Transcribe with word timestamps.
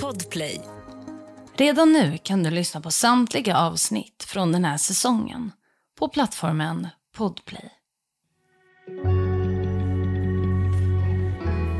Podplay. 0.00 0.60
Redan 1.56 1.92
nu 1.92 2.18
kan 2.22 2.42
du 2.42 2.50
lyssna 2.50 2.80
på 2.80 2.90
samtliga 2.90 3.56
avsnitt 3.56 4.24
från 4.28 4.52
den 4.52 4.64
här 4.64 4.76
säsongen 4.76 5.52
på 5.98 6.08
plattformen 6.08 6.88
Podplay. 7.16 7.70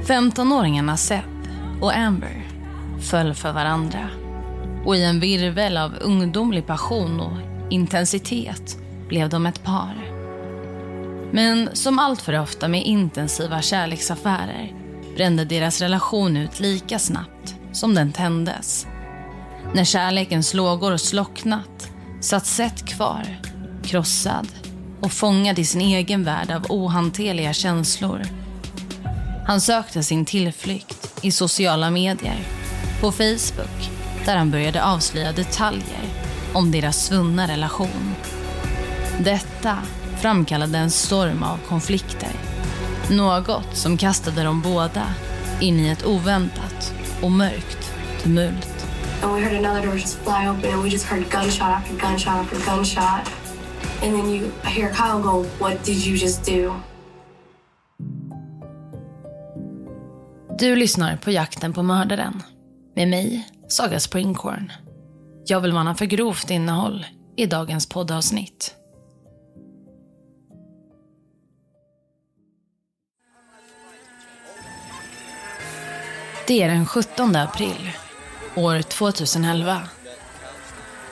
15-åringarna 0.07 0.97
Sepp 0.97 1.25
och 1.81 1.97
Amber 1.97 2.49
föll 3.11 3.35
för 3.35 3.53
varandra. 3.53 4.09
Och 4.85 4.97
i 4.97 5.05
en 5.05 5.21
virvel 5.21 5.77
av 5.77 5.95
ungdomlig 6.01 6.67
passion 6.67 7.21
och 7.21 7.39
intensitet 7.73 8.79
blev 9.09 9.29
de 9.29 9.47
ett 9.47 9.65
par. 9.65 9.95
Men 11.33 11.77
som 11.77 11.99
allt 11.99 12.23
för 12.23 12.41
ofta 12.41 12.69
med 12.69 12.83
intensiva 12.83 13.63
kärleksaffärer 13.63 14.82
brände 15.17 15.45
deras 15.45 15.81
relation 15.81 16.37
ut 16.37 16.61
lika 16.61 16.99
snabbt 16.99 17.55
som 17.73 17.95
den 17.95 18.13
tändes. 18.13 18.87
När 19.75 19.85
kärlekens 19.85 20.55
lågor 20.55 20.97
slocknat 20.97 21.91
satt 22.21 22.47
Seth 22.47 22.85
kvar, 22.85 23.41
krossad 23.85 24.49
och 25.01 25.13
fångad 25.13 25.59
i 25.59 25.65
sin 25.65 25.81
egen 25.81 26.25
värld 26.25 26.51
av 26.51 26.67
ohanterliga 26.69 27.53
känslor. 27.53 28.23
Han 29.47 29.61
sökte 29.61 30.03
sin 30.03 30.25
tillflykt 30.25 31.19
i 31.23 31.33
sociala 31.33 31.91
medier, 31.91 32.39
på 33.01 33.13
Facebook 33.13 33.91
där 34.25 34.37
han 34.37 34.51
började 34.51 34.85
avslöja 34.85 35.33
detaljer 35.33 36.05
om 36.53 36.71
deras 36.71 37.05
svunna 37.05 37.49
relation. 37.49 38.15
Detta 39.21 39.79
framkallade 40.21 40.79
en 40.79 40.91
storm 40.91 41.43
av 41.43 41.59
konflikter. 41.69 42.52
Något 43.13 43.77
som 43.77 43.97
kastade 43.97 44.43
dem 44.43 44.63
båda 44.63 45.15
in 45.61 45.81
i 45.81 45.89
ett 45.89 46.07
oväntat 46.07 46.95
och 47.23 47.31
mörkt 47.31 47.93
tumult. 48.23 48.87
And 49.23 49.35
we 49.35 49.41
heard 49.41 49.65
another 49.65 49.87
door 49.87 49.95
just 49.95 50.19
fly 50.19 50.49
open 50.49 50.75
and 50.75 50.83
we 50.83 50.89
just 50.89 51.05
heard 51.05 51.31
gunshot 51.31 51.63
after 51.63 52.09
gunshot 52.09 52.33
after 52.33 52.57
gunshot. 52.57 53.29
And 54.03 54.17
then 54.17 54.31
you 54.31 54.51
hear 54.65 54.95
Kyle 54.95 55.23
go, 55.23 55.47
What 55.59 55.85
did 55.85 56.07
you 56.07 56.17
just 56.17 56.47
do? 56.47 56.75
Du 60.59 60.77
lyssnar 60.77 61.17
på 61.17 61.31
Jakten 61.31 61.73
på 61.73 61.83
mördaren 61.83 62.43
med 62.97 63.09
mig, 63.09 63.49
Saga 63.69 64.01
Springhorn. 64.01 64.73
Jag 65.47 65.61
vill 65.61 65.73
varna 65.73 65.95
för 65.95 66.07
grovt 66.07 66.51
innehåll 66.51 67.07
i 67.37 67.47
dagens 67.47 67.89
poddavsnitt. 67.89 68.75
Det 76.47 76.63
är 76.63 76.69
den 76.69 76.87
17 76.87 77.37
april, 77.37 77.91
år 78.55 78.83
2011. 78.83 79.83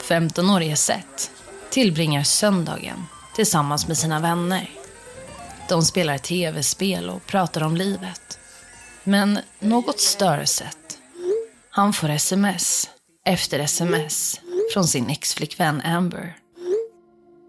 15-årige 0.01 0.75
Seth 0.75 1.29
tillbringar 1.69 2.23
söndagen 2.23 3.05
tillsammans 3.35 3.87
med 3.87 3.97
sina 3.97 4.19
vänner. 4.19 4.69
De 5.69 5.81
spelar 5.81 6.17
tv-spel 6.17 7.09
och 7.09 7.25
pratar 7.25 7.63
om 7.63 7.77
livet. 7.77 8.39
Men 9.03 9.39
något 9.59 9.99
stör 9.99 10.45
Seth. 10.45 10.77
Han 11.69 11.93
får 11.93 12.09
sms 12.09 12.89
efter 13.25 13.59
sms 13.59 14.39
från 14.73 14.87
sin 14.87 15.09
exflickvän 15.09 15.81
Amber. 15.81 16.37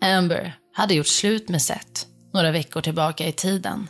Amber 0.00 0.54
hade 0.74 0.94
gjort 0.94 1.06
slut 1.06 1.48
med 1.48 1.62
Seth 1.62 2.06
några 2.32 2.50
veckor 2.50 2.80
tillbaka 2.80 3.26
i 3.26 3.32
tiden. 3.32 3.88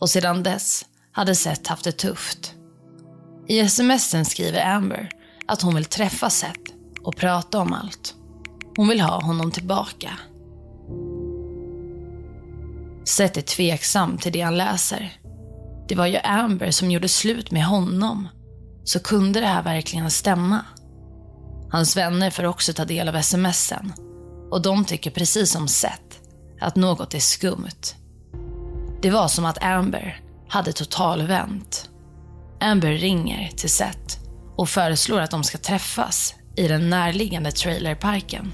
Och 0.00 0.10
sedan 0.10 0.42
dess 0.42 0.86
hade 1.12 1.34
Seth 1.34 1.70
haft 1.70 1.84
det 1.84 1.92
tufft. 1.92 2.53
I 3.48 3.68
smsen 3.68 4.24
skriver 4.24 4.66
Amber 4.66 5.08
att 5.46 5.62
hon 5.62 5.74
vill 5.74 5.84
träffa 5.84 6.30
Seth 6.30 6.72
och 7.02 7.16
prata 7.16 7.58
om 7.58 7.72
allt. 7.72 8.14
Hon 8.76 8.88
vill 8.88 9.00
ha 9.00 9.20
honom 9.20 9.50
tillbaka. 9.50 10.10
Seth 13.04 13.38
är 13.38 13.42
tveksam 13.42 14.18
till 14.18 14.32
det 14.32 14.40
han 14.40 14.56
läser. 14.56 15.12
Det 15.88 15.94
var 15.94 16.06
ju 16.06 16.16
Amber 16.16 16.70
som 16.70 16.90
gjorde 16.90 17.08
slut 17.08 17.50
med 17.50 17.64
honom. 17.64 18.28
Så 18.84 19.00
kunde 19.00 19.40
det 19.40 19.46
här 19.46 19.62
verkligen 19.62 20.10
stämma? 20.10 20.64
Hans 21.70 21.96
vänner 21.96 22.30
får 22.30 22.44
också 22.44 22.72
ta 22.72 22.84
del 22.84 23.08
av 23.08 23.22
smsen 23.22 23.92
och 24.50 24.62
de 24.62 24.84
tycker 24.84 25.10
precis 25.10 25.50
som 25.50 25.68
Seth 25.68 26.16
att 26.60 26.76
något 26.76 27.14
är 27.14 27.18
skumt. 27.18 27.94
Det 29.02 29.10
var 29.10 29.28
som 29.28 29.44
att 29.44 29.64
Amber 29.64 30.20
hade 30.48 30.72
totalvänt. 30.72 31.90
Amber 32.64 32.92
ringer 32.92 33.50
till 33.56 33.70
Seth 33.70 34.18
och 34.56 34.68
föreslår 34.68 35.20
att 35.20 35.30
de 35.30 35.44
ska 35.44 35.58
träffas 35.58 36.34
i 36.56 36.68
den 36.68 36.90
närliggande 36.90 37.52
trailerparken. 37.52 38.52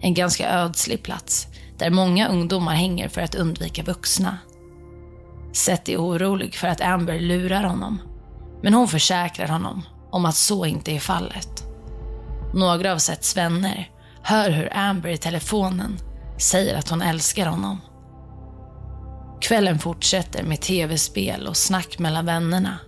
En 0.00 0.14
ganska 0.14 0.50
ödslig 0.50 1.02
plats 1.02 1.46
där 1.78 1.90
många 1.90 2.28
ungdomar 2.28 2.74
hänger 2.74 3.08
för 3.08 3.20
att 3.20 3.34
undvika 3.34 3.82
vuxna. 3.82 4.38
Seth 5.52 5.90
är 5.90 5.96
orolig 5.96 6.54
för 6.54 6.68
att 6.68 6.80
Amber 6.80 7.20
lurar 7.20 7.64
honom. 7.64 8.02
Men 8.62 8.74
hon 8.74 8.88
försäkrar 8.88 9.48
honom 9.48 9.82
om 10.10 10.24
att 10.24 10.36
så 10.36 10.66
inte 10.66 10.92
är 10.92 11.00
fallet. 11.00 11.64
Några 12.54 12.92
av 12.92 12.98
Seths 12.98 13.36
vänner 13.36 13.90
hör 14.22 14.50
hur 14.50 14.76
Amber 14.76 15.08
i 15.08 15.18
telefonen 15.18 15.98
säger 16.38 16.78
att 16.78 16.88
hon 16.88 17.02
älskar 17.02 17.46
honom. 17.46 17.80
Kvällen 19.40 19.78
fortsätter 19.78 20.42
med 20.42 20.60
tv-spel 20.60 21.46
och 21.46 21.56
snack 21.56 21.98
mellan 21.98 22.26
vännerna. 22.26 22.78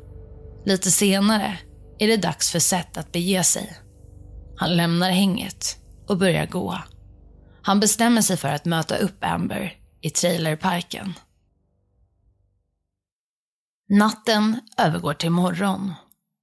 Lite 0.67 0.91
senare 0.91 1.59
är 1.99 2.09
det 2.09 2.17
dags 2.17 2.51
för 2.51 2.59
Seth 2.59 2.99
att 2.99 3.13
bege 3.13 3.45
sig. 3.45 3.77
Han 4.57 4.77
lämnar 4.77 5.11
hänget 5.11 5.77
och 6.09 6.19
börjar 6.19 6.47
gå. 6.47 6.79
Han 7.63 7.81
bestämmer 7.81 8.23
sig 8.23 8.37
för 8.37 8.49
att 8.49 8.65
möta 8.65 8.97
upp 8.97 9.25
Amber 9.25 9.77
i 10.01 10.11
trailerparken. 10.11 11.15
Natten 13.89 14.61
övergår 14.79 15.15
till 15.15 15.31
morgon 15.31 15.95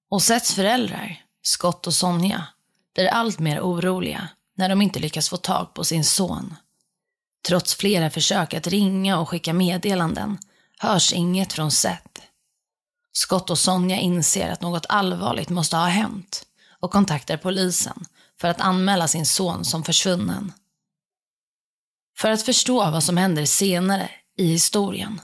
och 0.09 0.22
Seths 0.22 0.53
föräldrar, 0.53 1.23
Scott 1.41 1.88
och 1.88 1.94
Sonja, 1.94 2.47
blir 2.95 3.07
allt 3.07 3.39
mer 3.39 3.59
oroliga 3.62 4.29
när 4.57 4.69
de 4.69 4.81
inte 4.81 5.00
lyckas 5.00 5.29
få 5.29 5.38
tag 5.38 5.73
på 5.73 5.83
sin 5.83 6.03
son. 6.03 6.56
Trots 7.47 7.75
flera 7.75 8.09
försök 8.09 8.53
att 8.53 8.67
ringa 8.67 9.19
och 9.19 9.29
skicka 9.29 9.53
meddelanden 9.53 10.38
hörs 10.79 11.13
inget 11.13 11.53
från 11.53 11.72
Seth. 11.72 12.12
Scott 13.13 13.50
och 13.50 13.59
Sonja 13.59 13.97
inser 13.97 14.50
att 14.50 14.62
något 14.62 14.85
allvarligt 14.90 15.50
måste 15.50 15.75
ha 15.75 15.85
hänt 15.85 16.46
och 16.79 16.91
kontaktar 16.91 17.38
polisen 17.38 18.06
för 18.41 18.47
att 18.47 18.62
anmäla 18.62 19.07
sin 19.07 19.25
son 19.25 19.66
som 19.66 19.84
försvunnen. 19.84 20.53
För 22.18 22.29
att 22.29 22.44
förstå 22.44 22.91
vad 22.91 23.03
som 23.03 23.18
händer 23.18 23.46
senare 23.46 24.09
i 24.38 24.46
historien 24.46 25.22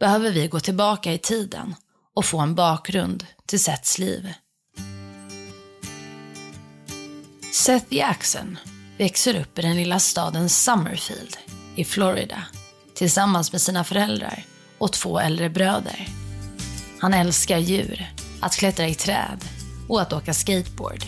behöver 0.00 0.30
vi 0.30 0.48
gå 0.48 0.60
tillbaka 0.60 1.12
i 1.12 1.18
tiden 1.18 1.74
och 2.14 2.24
få 2.24 2.38
en 2.38 2.54
bakgrund 2.54 3.26
till 3.46 3.60
Seths 3.60 3.98
liv. 3.98 4.32
Seth 7.52 7.94
Jackson 7.94 8.58
växer 8.98 9.40
upp 9.40 9.58
i 9.58 9.62
den 9.62 9.76
lilla 9.76 9.98
staden 9.98 10.48
Summerfield 10.48 11.36
i 11.76 11.84
Florida 11.84 12.42
tillsammans 12.94 13.52
med 13.52 13.60
sina 13.60 13.84
föräldrar 13.84 14.44
och 14.78 14.92
två 14.92 15.20
äldre 15.20 15.48
bröder. 15.48 16.19
Han 17.00 17.14
älskar 17.14 17.58
djur, 17.58 18.06
att 18.40 18.56
klättra 18.56 18.88
i 18.88 18.94
träd 18.94 19.44
och 19.88 20.02
att 20.02 20.12
åka 20.12 20.34
skateboard. 20.34 21.04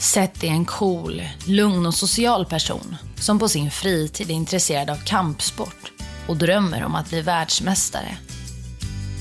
Seth 0.00 0.44
är 0.44 0.48
en 0.48 0.64
cool, 0.64 1.22
lugn 1.46 1.86
och 1.86 1.94
social 1.94 2.46
person 2.46 2.96
som 3.20 3.38
på 3.38 3.48
sin 3.48 3.70
fritid 3.70 4.30
är 4.30 4.34
intresserad 4.34 4.90
av 4.90 4.96
kampsport 4.96 5.92
och 6.28 6.36
drömmer 6.36 6.84
om 6.84 6.94
att 6.94 7.08
bli 7.08 7.22
världsmästare. 7.22 8.16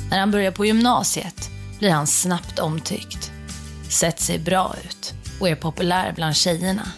När 0.10 0.20
han 0.20 0.32
börjar 0.32 0.52
på 0.52 0.66
gymnasiet 0.66 1.50
blir 1.80 1.92
han 1.92 2.08
snabbt 2.08 2.60
omtyckt. 2.60 3.32
Seth 3.90 4.22
ser 4.22 4.40
bra 4.40 4.76
ut 4.86 5.14
och 5.40 5.50
är 5.50 5.56
populär 5.56 6.14
bland 6.16 6.36
tjejerna. 6.36 6.92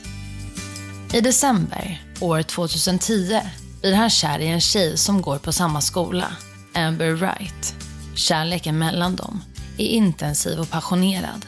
I 1.13 1.21
december 1.21 2.03
år 2.19 2.41
2010 2.41 3.41
blir 3.81 3.93
han 3.93 4.09
kär 4.09 4.39
i 4.39 4.47
en 4.47 4.61
tjej 4.61 4.97
som 4.97 5.21
går 5.21 5.37
på 5.37 5.51
samma 5.51 5.81
skola, 5.81 6.31
Amber 6.73 7.11
Wright. 7.11 7.88
Kärleken 8.19 8.77
mellan 8.77 9.15
dem 9.15 9.43
är 9.77 9.85
intensiv 9.85 10.59
och 10.59 10.69
passionerad. 10.69 11.45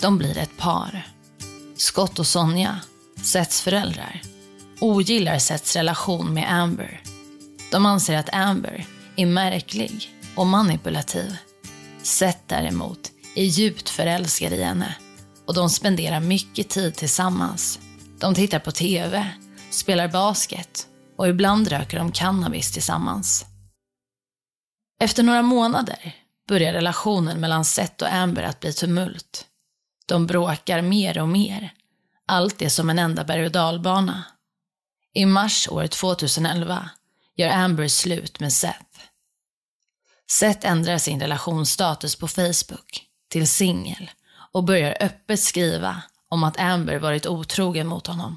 De 0.00 0.18
blir 0.18 0.38
ett 0.38 0.56
par. 0.56 1.06
Scott 1.76 2.18
och 2.18 2.26
Sonja, 2.26 2.80
Seths 3.22 3.60
föräldrar, 3.60 4.22
ogillar 4.80 5.38
Seths 5.38 5.76
relation 5.76 6.34
med 6.34 6.52
Amber. 6.52 7.02
De 7.70 7.86
anser 7.86 8.16
att 8.16 8.34
Amber 8.34 8.86
är 9.16 9.26
märklig 9.26 10.10
och 10.36 10.46
manipulativ. 10.46 11.36
Seth 12.02 12.38
däremot 12.46 13.10
är 13.36 13.44
djupt 13.44 13.88
förälskad 13.88 14.52
i 14.52 14.62
henne 14.62 14.96
och 15.46 15.54
de 15.54 15.70
spenderar 15.70 16.20
mycket 16.20 16.68
tid 16.68 16.94
tillsammans. 16.94 17.78
De 18.20 18.34
tittar 18.34 18.58
på 18.58 18.72
TV, 18.72 19.26
spelar 19.70 20.08
basket 20.08 20.86
och 21.18 21.28
ibland 21.28 21.68
röker 21.68 21.98
de 21.98 22.12
cannabis 22.12 22.72
tillsammans. 22.72 23.46
Efter 25.00 25.22
några 25.22 25.42
månader 25.42 26.16
börjar 26.48 26.72
relationen 26.72 27.40
mellan 27.40 27.64
Seth 27.64 28.04
och 28.04 28.12
Amber 28.12 28.42
att 28.42 28.60
bli 28.60 28.72
tumult. 28.72 29.46
De 30.06 30.26
bråkar 30.26 30.82
mer 30.82 31.18
och 31.18 31.28
mer. 31.28 31.72
Allt 32.26 32.62
är 32.62 32.68
som 32.68 32.90
en 32.90 32.98
enda 32.98 33.24
berg 33.24 33.44
och 33.44 33.52
dalbana. 33.52 34.24
I 35.12 35.26
mars 35.26 35.68
år 35.68 35.86
2011 35.86 36.90
gör 37.36 37.50
Amber 37.50 37.88
slut 37.88 38.40
med 38.40 38.52
Seth. 38.52 39.00
Seth 40.30 40.66
ändrar 40.66 40.98
sin 40.98 41.20
relationsstatus 41.20 42.16
på 42.16 42.28
Facebook 42.28 43.06
till 43.28 43.48
singel 43.48 44.10
och 44.52 44.64
börjar 44.64 44.96
öppet 45.00 45.40
skriva 45.40 46.02
om 46.28 46.44
att 46.44 46.60
Amber 46.60 46.98
varit 46.98 47.26
otrogen 47.26 47.86
mot 47.86 48.06
honom. 48.06 48.36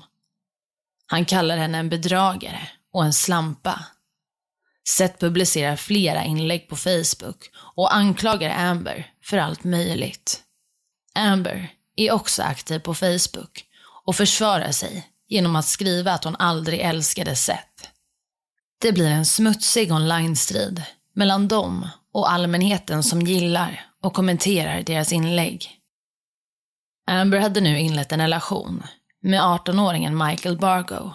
Han 1.06 1.26
kallar 1.26 1.58
henne 1.58 1.78
en 1.78 1.90
bedragare 1.90 2.70
och 2.94 3.06
en 3.06 3.14
slampa. 3.14 3.86
Seth 4.88 5.20
publicerar 5.20 5.76
flera 5.76 6.24
inlägg 6.24 6.70
på 6.70 6.76
Facebook 6.76 7.50
och 7.76 7.96
anklagar 7.96 8.50
Amber 8.50 9.12
för 9.24 9.38
allt 9.38 9.64
möjligt. 9.64 10.44
Amber 11.16 11.72
är 11.96 12.12
också 12.12 12.44
aktiv 12.44 12.80
på 12.80 12.94
Facebook 12.94 13.66
och 14.06 14.16
försvarar 14.16 14.72
sig 14.72 15.08
genom 15.28 15.56
att 15.56 15.66
skriva 15.66 16.12
att 16.12 16.24
hon 16.24 16.36
aldrig 16.36 16.80
älskade 16.80 17.36
Seth. 17.36 17.90
Det 18.82 18.92
blir 18.92 19.10
en 19.10 19.26
smutsig 19.26 19.92
online-strid 19.92 20.84
mellan 21.14 21.48
dem 21.48 21.88
och 22.14 22.32
allmänheten 22.32 23.04
som 23.04 23.22
gillar 23.22 23.86
och 24.04 24.14
kommenterar 24.14 24.82
deras 24.82 25.14
inlägg. 25.14 25.70
Amber 27.08 27.40
hade 27.40 27.62
nu 27.62 27.80
inlett 27.80 28.12
en 28.12 28.22
relation 28.22 28.84
med 29.22 29.42
18-åringen 29.42 30.28
Michael 30.28 30.58
Bargo. 30.58 31.12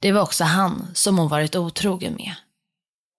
Det 0.00 0.12
var 0.12 0.22
också 0.22 0.44
han 0.44 0.90
som 0.94 1.18
hon 1.18 1.28
varit 1.28 1.56
otrogen 1.56 2.14
med. 2.14 2.34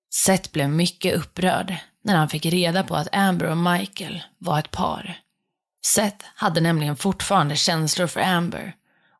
Seth 0.09 0.51
blev 0.51 0.69
mycket 0.69 1.15
upprörd 1.15 1.75
när 2.03 2.15
han 2.15 2.29
fick 2.29 2.45
reda 2.45 2.83
på 2.83 2.95
att 2.95 3.15
Amber 3.15 3.45
och 3.45 3.57
Michael 3.57 4.23
var 4.37 4.59
ett 4.59 4.71
par. 4.71 5.19
Seth 5.85 6.25
hade 6.35 6.61
nämligen 6.61 6.95
fortfarande 6.95 7.55
känslor 7.55 8.07
för 8.07 8.19
Amber 8.19 8.75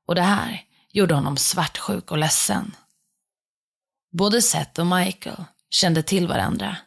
och 0.07 0.15
det 0.15 0.21
här 0.21 0.61
gjorde 0.91 1.13
honom 1.13 1.37
svartsjuk 1.37 2.11
och 2.11 2.17
ledsen. 2.17 2.75
Både 4.11 4.41
Seth 4.41 4.79
och 4.79 4.87
Michael 4.87 5.43
kände 5.69 6.03
till 6.03 6.27
varandra. 6.27 6.77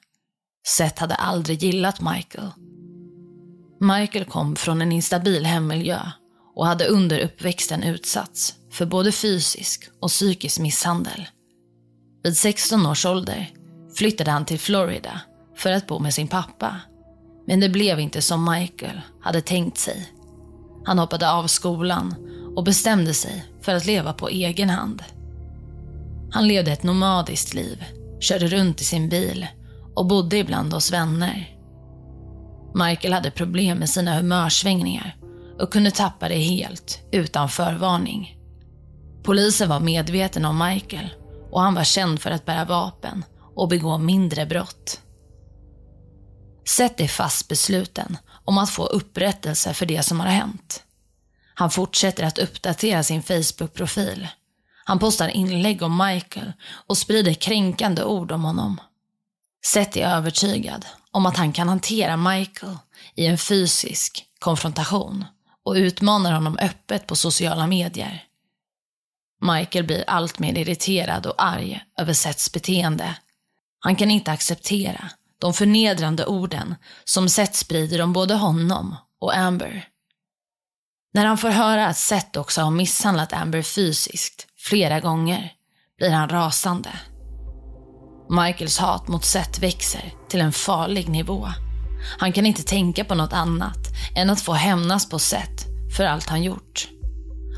Seth 0.67 1.01
hade 1.01 1.15
aldrig 1.15 1.63
gillat 1.63 2.01
Michael. 2.01 2.51
Michael 3.81 4.25
kom 4.25 4.57
från 4.57 4.83
en 4.83 4.93
instabil 4.93 5.47
hemmiljö 5.47 6.01
och 6.55 6.67
hade 6.67 6.87
under 6.87 7.21
uppväxten 7.21 7.83
utsatts 7.83 8.55
för 8.71 8.87
både 8.87 9.13
fysisk 9.13 9.89
och 10.01 10.09
psykisk 10.09 10.59
misshandel. 10.59 11.29
Vid 12.23 12.37
16 12.37 12.87
års 12.87 13.07
ålder 13.07 13.51
flyttade 13.95 14.31
han 14.31 14.45
till 14.45 14.59
Florida 14.59 15.21
för 15.57 15.73
att 15.73 15.87
bo 15.87 15.99
med 15.99 16.15
sin 16.15 16.29
pappa. 16.29 16.77
Men 17.47 17.61
det 17.61 17.69
blev 17.69 18.01
inte 18.01 18.23
som 18.23 18.51
Michael 18.51 19.01
hade 19.21 19.41
tänkt 19.41 19.79
sig. 19.79 20.09
Han 20.85 20.99
hoppade 20.99 21.31
av 21.31 21.47
skolan 21.47 22.15
och 22.57 22.65
bestämde 22.65 23.15
sig 23.15 23.45
för 23.61 23.75
att 23.75 23.87
leva 23.87 24.13
på 24.13 24.29
egen 24.29 24.71
hand. 24.71 25.03
Han 26.33 26.49
levde 26.49 26.73
ett 26.73 26.83
nomadiskt 26.83 27.55
liv, 27.55 27.85
körde 28.21 28.47
runt 28.47 28.81
i 28.81 28.85
sin 28.85 29.09
bil 29.09 29.47
och 29.95 30.07
bodde 30.07 30.37
ibland 30.37 30.73
hos 30.73 30.93
vänner. 30.93 31.57
Michael 32.75 33.13
hade 33.13 33.31
problem 33.31 33.79
med 33.79 33.89
sina 33.89 34.17
humörsvängningar 34.17 35.17
och 35.61 35.73
kunde 35.73 35.91
tappa 35.91 36.29
det 36.29 36.39
helt 36.39 37.01
utan 37.13 37.49
förvarning. 37.49 38.37
Polisen 39.23 39.69
var 39.69 39.81
medveten 39.81 40.45
om 40.45 40.59
Michael 40.59 41.09
och 41.51 41.61
han 41.61 41.75
var 41.75 41.85
känd 41.85 42.21
för 42.21 42.31
att 42.31 42.45
bära 42.45 42.65
vapen 42.65 43.25
och 43.55 43.69
begå 43.69 43.99
mindre 43.99 44.47
brott. 44.47 45.01
Seth 46.65 47.03
är 47.03 47.09
fast 47.09 47.49
besluten 47.49 48.19
om 48.45 48.59
att 48.59 48.71
få 48.71 48.87
upprättelse 48.87 49.75
för 49.75 49.87
det 49.87 50.03
som 50.03 50.21
har 50.21 50.27
hänt. 50.27 50.83
Han 51.55 51.71
fortsätter 51.71 52.25
att 52.25 52.39
uppdatera 52.39 53.03
sin 53.03 53.23
Facebook-profil. 53.23 54.29
Han 54.85 54.99
postar 54.99 55.29
inlägg 55.29 55.83
om 55.83 55.99
Michael 56.07 56.53
och 56.87 56.99
sprider 56.99 57.35
kränkande 57.35 58.05
ord 58.05 58.33
om 58.33 58.45
honom. 58.45 58.81
Seth 59.67 59.99
är 59.99 60.17
övertygad 60.17 60.87
om 61.11 61.27
att 61.27 61.37
han 61.37 61.53
kan 61.53 61.69
hantera 61.69 62.17
Michael 62.17 62.77
i 63.15 63.27
en 63.27 63.39
fysisk 63.39 64.25
konfrontation 64.39 65.25
och 65.65 65.75
utmanar 65.75 66.33
honom 66.33 66.59
öppet 66.59 67.07
på 67.07 67.17
sociala 67.17 67.67
medier. 67.67 68.25
Michael 69.41 69.85
blir 69.85 70.05
allt 70.07 70.39
mer 70.39 70.59
irriterad 70.59 71.27
och 71.27 71.35
arg 71.45 71.85
över 71.99 72.13
Seths 72.13 72.53
beteende. 72.53 73.17
Han 73.85 73.97
kan 73.97 74.11
inte 74.11 74.33
acceptera 74.33 75.11
de 75.39 75.55
förnedrande 75.55 76.27
orden 76.27 76.75
som 77.05 77.29
Seth 77.29 77.53
sprider 77.53 78.03
om 78.03 78.13
både 78.13 78.35
honom 78.35 78.97
och 79.21 79.37
Amber. 79.37 79.89
När 81.15 81.27
han 81.27 81.39
får 81.39 81.51
höra 81.51 81.87
att 81.87 81.97
Seth 81.97 82.41
också 82.41 82.61
har 82.61 82.71
misshandlat 82.71 83.33
Amber 83.33 83.63
fysiskt 83.63 84.47
flera 84.57 85.01
gånger 85.01 85.53
blir 85.99 86.11
han 86.11 86.29
rasande. 86.29 86.91
Michaels 88.31 88.79
hat 88.79 89.09
mot 89.09 89.25
Seth 89.25 89.61
växer 89.61 90.13
till 90.29 90.41
en 90.41 90.53
farlig 90.53 91.09
nivå. 91.09 91.49
Han 92.19 92.33
kan 92.33 92.47
inte 92.47 92.63
tänka 92.63 93.05
på 93.05 93.15
något 93.15 93.33
annat 93.33 93.89
än 94.17 94.31
att 94.31 94.41
få 94.41 94.53
hämnas 94.53 95.09
på 95.09 95.19
Seth 95.19 95.67
för 95.97 96.05
allt 96.05 96.29
han 96.29 96.43
gjort. 96.43 96.89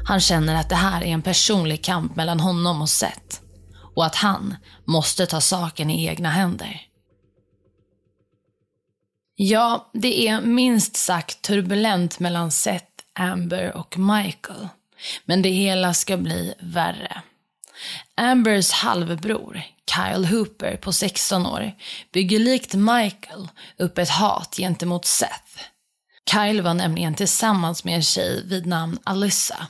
Han 0.06 0.20
känner 0.20 0.54
att 0.54 0.68
det 0.68 0.74
här 0.74 1.00
är 1.00 1.06
en 1.06 1.22
personlig 1.22 1.84
kamp 1.84 2.16
mellan 2.16 2.40
honom 2.40 2.82
och 2.82 2.88
Seth 2.88 3.43
och 3.94 4.04
att 4.04 4.14
han 4.14 4.56
måste 4.84 5.26
ta 5.26 5.40
saken 5.40 5.90
i 5.90 6.06
egna 6.06 6.30
händer. 6.30 6.80
Ja, 9.36 9.90
det 9.92 10.28
är 10.28 10.40
minst 10.40 10.96
sagt 10.96 11.42
turbulent 11.42 12.20
mellan 12.20 12.50
Seth, 12.50 12.86
Amber 13.12 13.76
och 13.76 13.98
Michael. 13.98 14.68
Men 15.24 15.42
det 15.42 15.48
hela 15.48 15.94
ska 15.94 16.16
bli 16.16 16.54
värre. 16.58 17.22
Ambers 18.14 18.70
halvbror, 18.70 19.62
Kyle 19.94 20.26
Hooper 20.26 20.76
på 20.76 20.92
16 20.92 21.46
år, 21.46 21.72
bygger 22.12 22.38
likt 22.38 22.74
Michael 22.74 23.48
upp 23.78 23.98
ett 23.98 24.10
hat 24.10 24.56
gentemot 24.56 25.04
Seth. 25.04 25.60
Kyle 26.30 26.62
var 26.62 26.74
nämligen 26.74 27.14
tillsammans 27.14 27.84
med 27.84 27.94
en 27.94 28.02
tjej 28.02 28.42
vid 28.46 28.66
namn 28.66 28.98
Alyssa. 29.04 29.66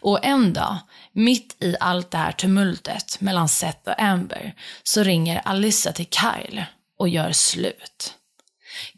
Och 0.00 0.24
en 0.24 0.52
dag, 0.52 0.78
mitt 1.12 1.62
i 1.62 1.76
allt 1.80 2.10
det 2.10 2.18
här 2.18 2.32
tumultet 2.32 3.20
mellan 3.20 3.48
Seth 3.48 3.88
och 3.88 4.02
Amber, 4.02 4.54
så 4.82 5.02
ringer 5.02 5.42
Alyssa 5.44 5.92
till 5.92 6.06
Kyle 6.06 6.64
och 6.98 7.08
gör 7.08 7.32
slut. 7.32 8.14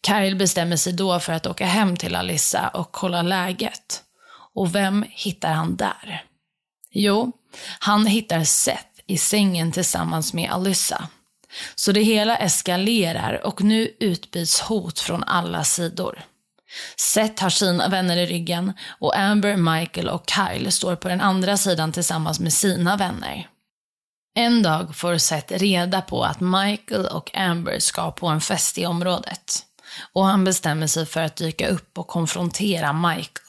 Kyle 0.06 0.36
bestämmer 0.36 0.76
sig 0.76 0.92
då 0.92 1.20
för 1.20 1.32
att 1.32 1.46
åka 1.46 1.66
hem 1.66 1.96
till 1.96 2.14
Alyssa 2.14 2.68
och 2.68 2.92
kolla 2.92 3.22
läget. 3.22 4.02
Och 4.54 4.74
vem 4.74 5.04
hittar 5.08 5.52
han 5.52 5.76
där? 5.76 6.24
Jo, 6.90 7.32
han 7.78 8.06
hittar 8.06 8.44
Seth 8.44 9.00
i 9.06 9.18
sängen 9.18 9.72
tillsammans 9.72 10.32
med 10.32 10.50
Alyssa. 10.50 11.08
Så 11.74 11.92
det 11.92 12.02
hela 12.02 12.36
eskalerar 12.36 13.46
och 13.46 13.62
nu 13.62 13.96
utbyts 14.00 14.60
hot 14.60 15.00
från 15.00 15.24
alla 15.24 15.64
sidor. 15.64 16.24
Seth 16.96 17.42
har 17.42 17.50
sina 17.50 17.88
vänner 17.88 18.16
i 18.16 18.26
ryggen 18.26 18.72
och 18.98 19.16
Amber, 19.16 19.56
Michael 19.56 20.08
och 20.08 20.24
Kyle 20.30 20.72
står 20.72 20.96
på 20.96 21.08
den 21.08 21.20
andra 21.20 21.56
sidan 21.56 21.92
tillsammans 21.92 22.40
med 22.40 22.52
sina 22.52 22.96
vänner. 22.96 23.48
En 24.36 24.62
dag 24.62 24.96
får 24.96 25.18
Seth 25.18 25.54
reda 25.54 26.00
på 26.02 26.24
att 26.24 26.40
Michael 26.40 27.06
och 27.06 27.36
Amber 27.36 27.78
ska 27.78 28.10
på 28.10 28.26
en 28.26 28.40
fest 28.40 28.78
i 28.78 28.86
området. 28.86 29.64
Och 30.12 30.24
han 30.24 30.44
bestämmer 30.44 30.86
sig 30.86 31.06
för 31.06 31.20
att 31.20 31.36
dyka 31.36 31.68
upp 31.68 31.98
och 31.98 32.08
konfrontera 32.08 32.92
Michael. 32.92 33.44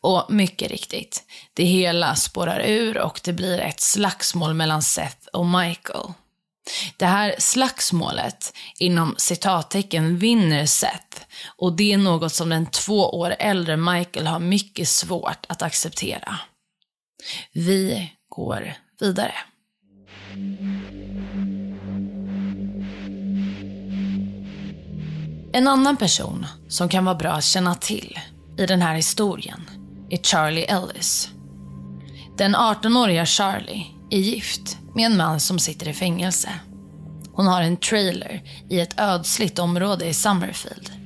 Och 0.00 0.26
mycket 0.28 0.70
riktigt, 0.70 1.22
det 1.54 1.64
hela 1.64 2.14
spårar 2.14 2.60
ur 2.60 2.98
och 2.98 3.20
det 3.24 3.32
blir 3.32 3.58
ett 3.58 3.80
slagsmål 3.80 4.54
mellan 4.54 4.82
Seth 4.82 5.26
och 5.32 5.46
Michael. 5.46 6.12
Det 6.96 7.06
här 7.06 7.34
slagsmålet, 7.38 8.52
inom 8.78 9.14
citattecken, 9.18 10.18
vinner 10.18 10.66
Seth 10.66 11.09
och 11.56 11.76
det 11.76 11.92
är 11.92 11.98
något 11.98 12.32
som 12.32 12.48
den 12.48 12.66
två 12.66 13.18
år 13.18 13.34
äldre 13.38 13.76
Michael 13.76 14.26
har 14.26 14.38
mycket 14.38 14.88
svårt 14.88 15.46
att 15.48 15.62
acceptera. 15.62 16.38
Vi 17.52 18.12
går 18.28 18.74
vidare. 19.00 19.34
En 25.52 25.68
annan 25.68 25.96
person 25.96 26.46
som 26.68 26.88
kan 26.88 27.04
vara 27.04 27.14
bra 27.14 27.32
att 27.32 27.44
känna 27.44 27.74
till 27.74 28.18
i 28.58 28.66
den 28.66 28.82
här 28.82 28.94
historien 28.94 29.70
är 30.10 30.16
Charlie 30.16 30.64
Ellis. 30.64 31.30
Den 32.38 32.56
18-åriga 32.56 33.26
Charlie 33.26 33.86
är 34.10 34.18
gift 34.18 34.78
med 34.94 35.06
en 35.06 35.16
man 35.16 35.40
som 35.40 35.58
sitter 35.58 35.88
i 35.88 35.92
fängelse. 35.92 36.50
Hon 37.32 37.46
har 37.46 37.62
en 37.62 37.76
trailer 37.76 38.42
i 38.70 38.80
ett 38.80 39.00
ödsligt 39.00 39.58
område 39.58 40.06
i 40.06 40.14
Summerfield. 40.14 40.99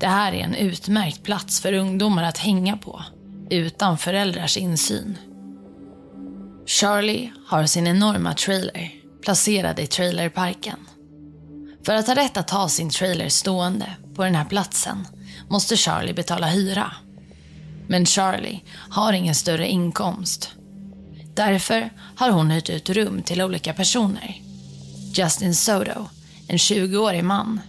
Det 0.00 0.06
här 0.06 0.32
är 0.32 0.44
en 0.44 0.54
utmärkt 0.54 1.22
plats 1.22 1.60
för 1.60 1.72
ungdomar 1.72 2.22
att 2.22 2.38
hänga 2.38 2.76
på 2.76 3.02
utan 3.50 3.98
föräldrars 3.98 4.56
insyn. 4.56 5.18
Charlie 6.66 7.32
har 7.46 7.66
sin 7.66 7.86
enorma 7.86 8.34
trailer 8.34 8.90
placerad 9.22 9.78
i 9.78 9.86
trailerparken. 9.86 10.78
För 11.86 11.94
att 11.94 12.06
ha 12.06 12.14
rätt 12.14 12.36
att 12.36 12.50
ha 12.50 12.68
sin 12.68 12.90
trailer 12.90 13.28
stående 13.28 13.96
på 14.14 14.24
den 14.24 14.34
här 14.34 14.44
platsen 14.44 15.06
måste 15.48 15.76
Charlie 15.76 16.14
betala 16.14 16.46
hyra. 16.46 16.92
Men 17.86 18.06
Charlie 18.06 18.64
har 18.90 19.12
ingen 19.12 19.34
större 19.34 19.68
inkomst. 19.68 20.50
Därför 21.34 21.90
har 22.16 22.30
hon 22.30 22.50
hyrt 22.50 22.70
ut 22.70 22.90
rum 22.90 23.22
till 23.22 23.42
olika 23.42 23.72
personer. 23.74 24.42
Justin 25.14 25.54
Soto, 25.54 26.08
en 26.48 26.56
20-årig 26.56 27.24
man. 27.24 27.60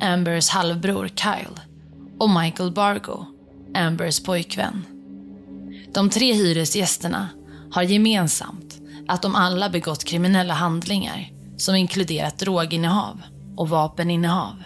Ambers 0.00 0.48
halvbror 0.48 1.08
Kyle. 1.08 1.60
Och 2.18 2.30
Michael 2.30 2.72
Bargo, 2.72 3.26
Ambers 3.74 4.22
pojkvän. 4.22 4.84
De 5.94 6.10
tre 6.10 6.32
hyresgästerna 6.32 7.28
har 7.70 7.82
gemensamt 7.82 8.80
att 9.08 9.22
de 9.22 9.34
alla 9.34 9.68
begått 9.68 10.04
kriminella 10.04 10.54
handlingar 10.54 11.30
som 11.56 11.74
inkluderat 11.74 12.38
droginnehav 12.38 13.22
och 13.56 13.68
vapeninnehav. 13.68 14.62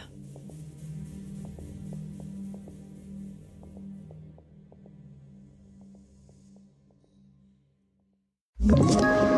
Ett 8.72 9.37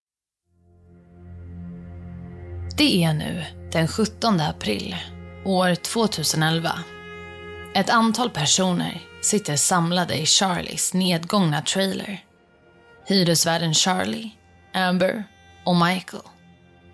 Det 2.77 3.03
är 3.03 3.13
nu 3.13 3.45
den 3.71 3.87
17 3.87 4.39
april, 4.39 4.95
år 5.45 5.75
2011. 5.75 6.71
Ett 7.75 7.89
antal 7.89 8.29
personer 8.29 9.01
sitter 9.21 9.55
samlade 9.55 10.15
i 10.15 10.25
Charlies 10.25 10.93
nedgångna 10.93 11.61
trailer. 11.61 12.23
Hyresvärden 13.07 13.73
Charlie, 13.73 14.31
Amber 14.73 15.23
och 15.65 15.75
Michael. 15.75 16.23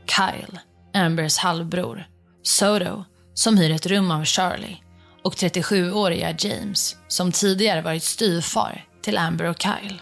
Kyle, 0.06 0.60
Ambers 0.94 1.38
halvbror. 1.38 2.08
Soto, 2.44 3.04
som 3.34 3.58
hyr 3.58 3.72
ett 3.72 3.86
rum 3.86 4.12
av 4.12 4.26
Charlie. 4.26 4.78
Och 5.24 5.36
37-åriga 5.36 6.36
James, 6.40 6.96
som 7.08 7.32
tidigare 7.32 7.82
varit 7.82 8.04
styvfar 8.04 8.86
till 9.02 9.18
Amber 9.18 9.46
och 9.46 9.62
Kyle. 9.62 10.02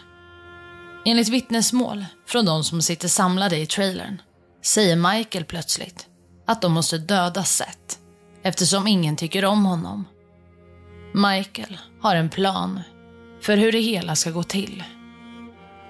Enligt 1.04 1.28
vittnesmål 1.28 2.04
från 2.26 2.44
de 2.44 2.64
som 2.64 2.82
sitter 2.82 3.08
samlade 3.08 3.56
i 3.56 3.66
trailern 3.66 4.20
säger 4.66 4.96
Michael 4.96 5.44
plötsligt 5.44 6.06
att 6.46 6.62
de 6.62 6.72
måste 6.72 6.98
döda 6.98 7.44
Seth 7.44 7.96
eftersom 8.42 8.86
ingen 8.86 9.16
tycker 9.16 9.44
om 9.44 9.64
honom. 9.64 10.04
Michael 11.14 11.78
har 12.02 12.14
en 12.14 12.30
plan 12.30 12.80
för 13.40 13.56
hur 13.56 13.72
det 13.72 13.80
hela 13.80 14.16
ska 14.16 14.30
gå 14.30 14.42
till. 14.42 14.84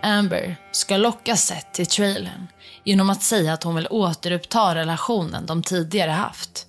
Amber 0.03 0.57
ska 0.73 0.97
locka 0.97 1.37
Seth 1.37 1.73
till 1.73 1.87
trailern 1.87 2.47
genom 2.85 3.11
att 3.11 3.23
säga 3.23 3.53
att 3.53 3.63
hon 3.63 3.75
vill 3.75 3.89
återuppta 3.91 4.75
relationen 4.75 5.47
de 5.47 5.63
tidigare 5.63 6.11
haft. 6.11 6.67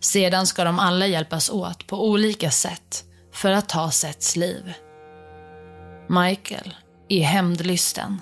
Sedan 0.00 0.46
ska 0.46 0.64
de 0.64 0.78
alla 0.78 1.06
hjälpas 1.06 1.50
åt 1.50 1.86
på 1.86 2.08
olika 2.08 2.50
sätt 2.50 3.04
för 3.32 3.52
att 3.52 3.68
ta 3.68 3.90
Seths 3.90 4.36
liv. 4.36 4.74
Michael 6.08 6.74
är 7.08 7.22
hämndlysten. 7.22 8.20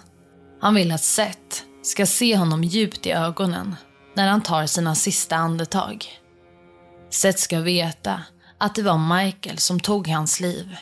Han 0.61 0.75
vill 0.75 0.93
att 0.93 1.05
Seth 1.05 1.66
ska 1.87 2.07
se 2.07 2.37
honom 2.37 2.65
djupt 2.65 3.07
i 3.07 3.11
ögonen 3.11 3.77
när 4.15 4.29
han 4.29 4.43
tar 4.43 4.67
sina 4.67 4.95
sista 4.95 5.37
andetag. 5.37 6.07
Seth 7.11 7.39
ska 7.39 7.61
veta 7.61 8.23
att 8.59 8.75
det 8.75 8.83
var 8.83 9.25
Michael 9.25 9.59
som 9.59 9.81
tog 9.81 10.09
hans 10.09 10.41
liv. 10.41 10.77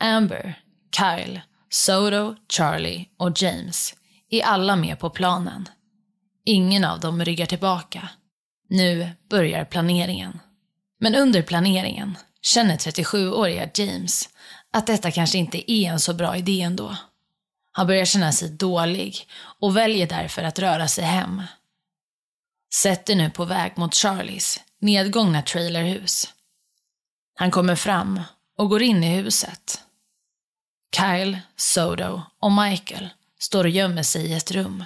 Amber, 0.00 0.62
Kyle, 0.96 1.40
Soto, 1.70 2.36
Charlie 2.48 3.08
och 3.16 3.42
James 3.42 3.94
är 4.30 4.42
alla 4.42 4.76
med 4.76 4.98
på 4.98 5.10
planen. 5.10 5.68
Ingen 6.44 6.84
av 6.84 7.00
dem 7.00 7.24
ryggar 7.24 7.46
tillbaka. 7.46 8.08
Nu 8.68 9.10
börjar 9.30 9.64
planeringen. 9.64 10.40
Men 11.00 11.14
under 11.14 11.42
planeringen 11.42 12.18
känner 12.42 12.76
37-åriga 12.76 13.70
James 13.74 14.28
att 14.72 14.86
detta 14.86 15.10
kanske 15.10 15.38
inte 15.38 15.72
är 15.72 15.90
en 15.90 16.00
så 16.00 16.14
bra 16.14 16.36
idé 16.36 16.60
ändå. 16.60 16.96
Han 17.72 17.86
börjar 17.86 18.04
känna 18.04 18.32
sig 18.32 18.50
dålig 18.50 19.28
och 19.60 19.76
väljer 19.76 20.06
därför 20.06 20.42
att 20.42 20.58
röra 20.58 20.88
sig 20.88 21.04
hem. 21.04 21.42
Seth 22.74 23.12
är 23.12 23.16
nu 23.16 23.30
på 23.30 23.44
väg 23.44 23.78
mot 23.78 23.94
Charlies 23.94 24.60
nedgångna 24.80 25.42
trailerhus. 25.42 26.34
Han 27.34 27.50
kommer 27.50 27.76
fram 27.76 28.20
och 28.56 28.68
går 28.68 28.82
in 28.82 29.04
i 29.04 29.16
huset. 29.16 29.84
Kyle, 30.96 31.38
Soto 31.56 32.22
och 32.38 32.52
Michael 32.52 33.08
står 33.38 33.64
och 33.64 33.70
gömmer 33.70 34.02
sig 34.02 34.26
i 34.26 34.34
ett 34.34 34.50
rum. 34.50 34.84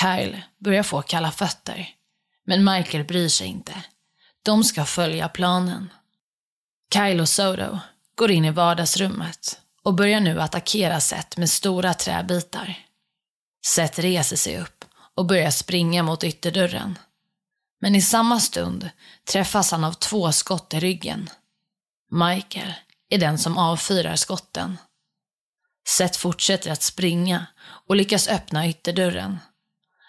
Kyle 0.00 0.42
börjar 0.58 0.82
få 0.82 1.02
kalla 1.02 1.30
fötter, 1.30 1.94
men 2.44 2.64
Michael 2.64 3.04
bryr 3.04 3.28
sig 3.28 3.46
inte. 3.46 3.84
De 4.42 4.64
ska 4.64 4.84
följa 4.84 5.28
planen. 5.28 5.92
Kyle 6.92 7.20
och 7.20 7.28
Soto 7.28 7.78
går 8.14 8.30
in 8.30 8.44
i 8.44 8.50
vardagsrummet 8.50 9.60
och 9.82 9.94
börjar 9.94 10.20
nu 10.20 10.40
attackera 10.40 11.00
Seth 11.00 11.38
med 11.38 11.50
stora 11.50 11.94
träbitar. 11.94 12.78
Seth 13.66 14.00
reser 14.00 14.36
sig 14.36 14.60
upp 14.60 14.84
och 15.14 15.26
börjar 15.26 15.50
springa 15.50 16.02
mot 16.02 16.24
ytterdörren. 16.24 16.98
Men 17.80 17.94
i 17.94 18.02
samma 18.02 18.40
stund 18.40 18.90
träffas 19.24 19.70
han 19.70 19.84
av 19.84 19.92
två 19.92 20.32
skott 20.32 20.74
i 20.74 20.80
ryggen. 20.80 21.30
Michael 22.10 22.74
är 23.08 23.18
den 23.18 23.38
som 23.38 23.58
avfyrar 23.58 24.16
skotten. 24.16 24.78
Seth 25.88 26.18
fortsätter 26.18 26.70
att 26.70 26.82
springa 26.82 27.46
och 27.86 27.96
lyckas 27.96 28.28
öppna 28.28 28.68
ytterdörren. 28.68 29.38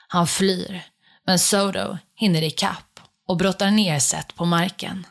Han 0.07 0.27
flyr, 0.27 0.83
men 1.25 1.39
Soto 1.39 1.97
hinner 2.15 2.41
ikapp 2.41 2.99
och 3.27 3.37
brottar 3.37 3.71
ner 3.71 3.99
Seth 3.99 4.35
på 4.35 4.45
marken. 4.45 5.07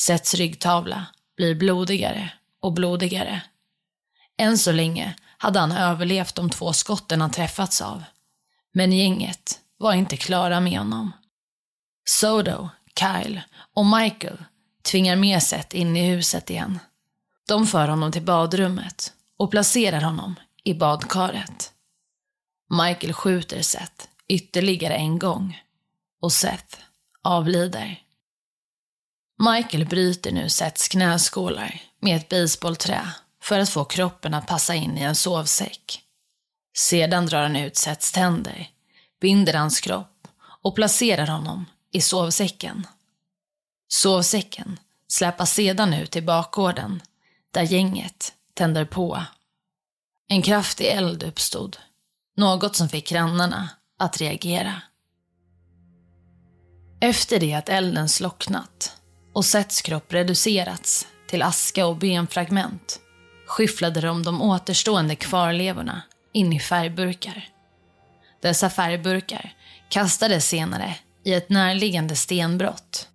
Seths 0.00 0.34
ryggtavla 0.34 1.06
blir 1.42 1.54
blodigare 1.54 2.32
och 2.60 2.72
blodigare. 2.72 3.42
Än 4.38 4.58
så 4.58 4.72
länge 4.72 5.14
hade 5.38 5.58
han 5.58 5.72
överlevt 5.72 6.34
de 6.34 6.50
två 6.50 6.72
skotten 6.72 7.20
han 7.20 7.30
träffats 7.30 7.80
av. 7.80 8.04
Men 8.72 8.92
gänget 8.92 9.60
var 9.76 9.92
inte 9.92 10.16
klara 10.16 10.60
med 10.60 10.78
honom. 10.78 11.12
Sodo, 12.04 12.68
Kyle 12.98 13.40
och 13.74 13.86
Michael 13.86 14.44
tvingar 14.82 15.16
med 15.16 15.42
Seth 15.42 15.76
in 15.76 15.96
i 15.96 16.10
huset 16.10 16.50
igen. 16.50 16.78
De 17.48 17.66
för 17.66 17.88
honom 17.88 18.12
till 18.12 18.22
badrummet 18.22 19.12
och 19.36 19.50
placerar 19.50 20.00
honom 20.00 20.34
i 20.64 20.74
badkaret. 20.74 21.72
Michael 22.70 23.12
skjuter 23.12 23.62
Seth 23.62 24.06
ytterligare 24.28 24.94
en 24.94 25.18
gång 25.18 25.62
och 26.20 26.32
Seth 26.32 26.78
avlider. 27.22 28.02
Michael 29.50 29.86
bryter 29.86 30.32
nu 30.32 30.48
Seths 30.48 30.88
knäskålar 30.88 31.82
med 32.00 32.16
ett 32.16 32.28
baseballträ 32.28 33.08
för 33.40 33.58
att 33.58 33.68
få 33.68 33.84
kroppen 33.84 34.34
att 34.34 34.46
passa 34.46 34.74
in 34.74 34.98
i 34.98 35.00
en 35.00 35.14
sovsäck. 35.14 36.02
Sedan 36.76 37.26
drar 37.26 37.42
han 37.42 37.56
ut 37.56 37.76
Seths 37.76 38.12
tänder, 38.12 38.70
binder 39.20 39.54
hans 39.54 39.80
kropp 39.80 40.28
och 40.62 40.74
placerar 40.74 41.26
honom 41.26 41.66
i 41.92 42.00
sovsäcken. 42.00 42.86
Sovsäcken 43.88 44.78
släpas 45.08 45.54
sedan 45.54 45.94
ut 45.94 46.16
i 46.16 46.22
bakgården 46.22 47.02
där 47.50 47.62
gänget 47.62 48.32
tänder 48.54 48.84
på. 48.84 49.22
En 50.28 50.42
kraftig 50.42 50.86
eld 50.86 51.22
uppstod, 51.22 51.76
något 52.36 52.76
som 52.76 52.88
fick 52.88 53.08
grannarna 53.08 53.68
att 53.98 54.20
reagera. 54.20 54.82
Efter 57.00 57.40
det 57.40 57.54
att 57.54 57.68
elden 57.68 58.08
slocknat 58.08 59.01
och 59.32 59.44
Seths 59.44 59.82
kropp 59.82 60.12
reducerats 60.12 61.06
till 61.28 61.42
aska 61.42 61.86
och 61.86 61.96
benfragment 61.96 63.00
skyfflade 63.46 64.00
de 64.00 64.22
de 64.22 64.42
återstående 64.42 65.16
kvarlevorna 65.16 66.02
in 66.32 66.52
i 66.52 66.60
färgburkar. 66.60 67.48
Dessa 68.42 68.70
färgburkar 68.70 69.54
kastades 69.88 70.48
senare 70.48 70.96
i 71.24 71.34
ett 71.34 71.50
närliggande 71.50 72.16
stenbrott. 72.16 73.08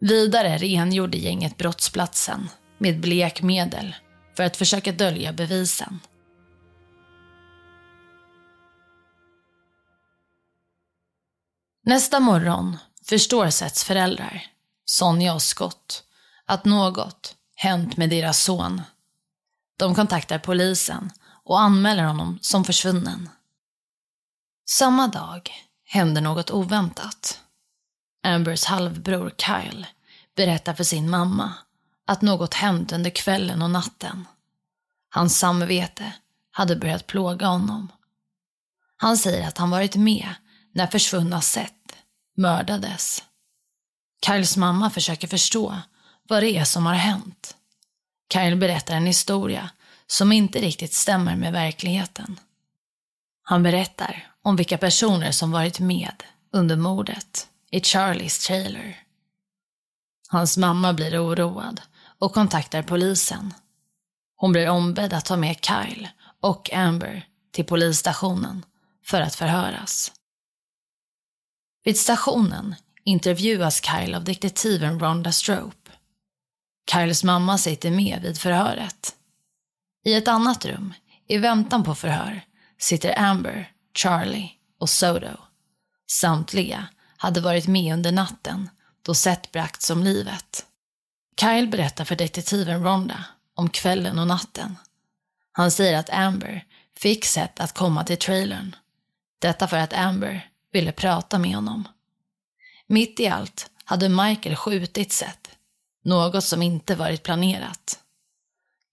Vidare 0.00 0.56
rengjorde 0.56 1.16
gänget 1.16 1.56
brottsplatsen 1.56 2.48
med 2.78 3.00
blekmedel 3.00 3.94
för 4.36 4.42
att 4.42 4.56
försöka 4.56 4.92
dölja 4.92 5.32
bevisen. 5.32 6.00
Nästa 11.84 12.20
morgon 12.20 12.76
förstår 13.08 13.50
Sets 13.50 13.84
föräldrar, 13.84 14.46
Sonja 14.86 15.34
och 15.34 15.42
Scott, 15.42 16.04
att 16.44 16.64
något 16.64 17.36
hänt 17.54 17.96
med 17.96 18.10
deras 18.10 18.42
son. 18.42 18.82
De 19.76 19.94
kontaktar 19.94 20.38
polisen 20.38 21.12
och 21.44 21.60
anmäler 21.60 22.04
honom 22.04 22.38
som 22.42 22.64
försvunnen. 22.64 23.28
Samma 24.68 25.08
dag 25.08 25.50
händer 25.84 26.20
något 26.20 26.50
oväntat. 26.50 27.40
Ambers 28.22 28.64
halvbror 28.64 29.32
Kyle 29.38 29.86
berättar 30.36 30.74
för 30.74 30.84
sin 30.84 31.10
mamma 31.10 31.54
att 32.06 32.22
något 32.22 32.54
hänt 32.54 32.92
under 32.92 33.10
kvällen 33.10 33.62
och 33.62 33.70
natten. 33.70 34.26
Hans 35.10 35.38
samvete 35.38 36.12
hade 36.50 36.76
börjat 36.76 37.06
plåga 37.06 37.46
honom. 37.46 37.92
Han 38.96 39.18
säger 39.18 39.48
att 39.48 39.58
han 39.58 39.70
varit 39.70 39.96
med 39.96 40.34
när 40.72 40.86
försvunna 40.86 41.40
Seth 41.40 41.94
mördades. 42.36 43.22
Kyles 44.26 44.56
mamma 44.56 44.90
försöker 44.90 45.28
förstå 45.28 45.78
vad 46.28 46.42
det 46.42 46.56
är 46.56 46.64
som 46.64 46.86
har 46.86 46.94
hänt. 46.94 47.56
Kyle 48.32 48.56
berättar 48.56 48.94
en 48.94 49.06
historia 49.06 49.70
som 50.06 50.32
inte 50.32 50.60
riktigt 50.60 50.92
stämmer 50.92 51.36
med 51.36 51.52
verkligheten. 51.52 52.40
Han 53.42 53.62
berättar 53.62 54.32
om 54.42 54.56
vilka 54.56 54.78
personer 54.78 55.30
som 55.30 55.50
varit 55.50 55.80
med 55.80 56.22
under 56.52 56.76
mordet 56.76 57.48
i 57.70 57.80
Charlies 57.80 58.46
trailer. 58.46 59.02
Hans 60.28 60.56
mamma 60.56 60.92
blir 60.92 61.24
oroad 61.24 61.80
och 62.18 62.34
kontaktar 62.34 62.82
polisen. 62.82 63.54
Hon 64.36 64.52
blir 64.52 64.68
ombedd 64.68 65.12
att 65.12 65.24
ta 65.24 65.36
med 65.36 65.64
Kyle 65.64 66.08
och 66.40 66.72
Amber 66.72 67.28
till 67.52 67.64
polisstationen 67.64 68.64
för 69.04 69.20
att 69.20 69.34
förhöras. 69.34 70.12
Vid 71.84 71.98
stationen 71.98 72.74
intervjuas 73.06 73.80
Kyle 73.80 74.16
av 74.16 74.24
detektiven 74.24 75.00
Rhonda 75.00 75.32
Strope. 75.32 75.90
Kyles 76.92 77.24
mamma 77.24 77.58
sitter 77.58 77.90
med 77.90 78.22
vid 78.22 78.38
förhöret. 78.38 79.14
I 80.04 80.14
ett 80.14 80.28
annat 80.28 80.64
rum, 80.64 80.94
i 81.28 81.38
väntan 81.38 81.84
på 81.84 81.94
förhör, 81.94 82.40
sitter 82.78 83.18
Amber, 83.18 83.72
Charlie 83.94 84.50
och 84.80 84.90
Soto. 84.90 85.38
Samtliga 86.10 86.86
hade 87.16 87.40
varit 87.40 87.66
med 87.66 87.94
under 87.94 88.12
natten 88.12 88.70
då 89.02 89.14
Seth 89.14 89.50
bragts 89.52 89.90
om 89.90 90.02
livet. 90.02 90.66
Kyle 91.40 91.68
berättar 91.68 92.04
för 92.04 92.16
detektiven 92.16 92.84
Rhonda 92.84 93.24
om 93.54 93.68
kvällen 93.68 94.18
och 94.18 94.26
natten. 94.26 94.76
Han 95.52 95.70
säger 95.70 95.98
att 95.98 96.10
Amber 96.10 96.64
fick 96.96 97.24
Seth 97.24 97.62
att 97.64 97.74
komma 97.74 98.04
till 98.04 98.18
trailern. 98.18 98.76
Detta 99.38 99.68
för 99.68 99.76
att 99.76 99.92
Amber 99.92 100.50
ville 100.72 100.92
prata 100.92 101.38
med 101.38 101.54
honom. 101.54 101.88
Mitt 102.88 103.20
i 103.20 103.28
allt 103.28 103.70
hade 103.84 104.08
Michael 104.08 104.56
skjutit 104.56 105.12
Seth, 105.12 105.50
något 106.04 106.44
som 106.44 106.62
inte 106.62 106.94
varit 106.94 107.22
planerat. 107.22 107.98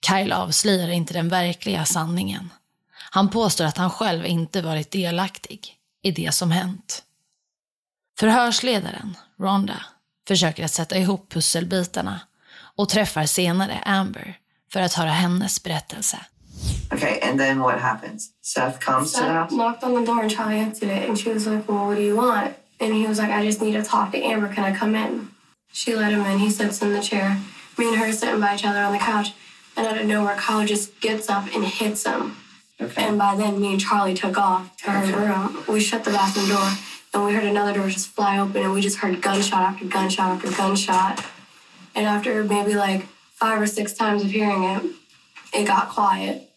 Kyle 0.08 0.34
avslöjar 0.34 0.90
inte 0.90 1.14
den 1.14 1.30
verkliga 1.30 1.86
sanningen. 1.86 2.50
Han 3.12 3.30
påstår 3.30 3.66
att 3.66 3.78
han 3.78 3.90
själv 3.90 4.26
inte 4.26 4.62
varit 4.62 4.92
delaktig 4.92 5.78
i 6.02 6.12
det 6.12 6.34
som 6.34 6.52
hänt. 6.52 7.04
Förhörsledaren, 8.20 9.18
Rhonda, 9.40 9.86
försöker 10.28 10.66
att 10.66 10.72
sätta 10.72 10.98
ihop 10.98 11.32
pusselbitarna 11.32 12.20
och 12.76 12.90
träffar 12.90 13.26
senare 13.26 13.80
Amber 13.86 14.38
för 14.72 14.80
att 14.82 14.94
höra 14.94 15.10
hennes 15.10 15.64
berättelse. 15.64 16.20
Okay, 16.92 17.20
and 17.22 17.40
then 17.40 17.60
what 17.60 17.80
happens? 17.82 18.30
Seth 18.42 18.80
comes 18.80 19.12
to 19.14 19.20
the 19.20 19.26
Seth 19.26 19.40
house. 19.40 19.56
knocked 19.56 19.84
on 19.84 20.06
the 20.06 20.12
door 20.12 20.22
and 20.22 20.32
Charlie 20.32 20.60
answered 20.60 20.98
it, 20.98 21.10
and 21.10 21.20
she 21.20 21.34
was 21.34 21.46
like, 21.46 21.64
"Well, 21.68 21.88
what 21.88 21.96
do 21.98 22.02
you 22.02 22.18
want?" 22.18 22.54
And 22.80 22.94
he 22.94 23.06
was 23.08 23.18
like, 23.20 23.30
"I 23.30 23.46
just 23.46 23.62
need 23.62 23.74
to 23.74 23.84
talk 23.84 24.12
to 24.12 24.22
Amber. 24.22 24.48
Can 24.48 24.64
I 24.64 24.76
come 24.76 24.96
in?" 24.96 25.30
She 25.72 25.96
let 25.96 26.12
him 26.12 26.26
in. 26.26 26.40
He 26.40 26.50
sits 26.50 26.82
in 26.82 26.94
the 26.94 27.02
chair. 27.02 27.40
Me 27.78 27.88
and 27.88 27.98
her 27.98 28.08
are 28.08 28.12
sitting 28.12 28.40
by 28.40 28.56
each 28.56 28.64
other 28.64 28.80
on 28.80 28.94
the 28.94 29.00
couch, 29.00 29.34
and 29.76 29.88
out 29.88 29.98
of 29.98 30.06
nowhere, 30.06 30.36
Kyle 30.36 30.66
just 30.66 31.00
gets 31.02 31.30
up 31.30 31.48
and 31.54 31.66
hits 31.66 32.06
him. 32.06 32.38
Okay. 32.80 33.04
And 33.04 33.18
by 33.18 33.36
then, 33.36 33.60
me 33.60 33.72
and 33.72 33.82
Charlie 33.82 34.14
took 34.14 34.38
off 34.38 34.76
to 34.78 34.92
her 34.92 35.28
room. 35.28 35.64
We 35.68 35.80
shut 35.80 36.04
the 36.04 36.12
bathroom 36.12 36.50
door, 36.50 36.72
and 37.14 37.26
we 37.26 37.34
heard 37.34 37.46
another 37.46 37.74
door 37.74 37.90
just 37.90 38.10
fly 38.10 38.38
open, 38.40 38.62
and 38.62 38.74
we 38.74 38.82
just 38.82 38.98
heard 38.98 39.22
gunshot 39.22 39.62
after 39.62 39.86
gunshot 39.86 40.32
after 40.32 40.52
gunshot. 40.52 41.26
And 41.96 42.06
after 42.06 42.44
maybe 42.44 42.76
like 42.76 43.08
five 43.34 43.62
or 43.62 43.68
six 43.68 43.94
times 43.94 44.24
of 44.24 44.32
hearing 44.32 44.64
it, 44.64 44.84
it 45.54 45.66
got 45.66 45.90
quiet. 45.90 46.50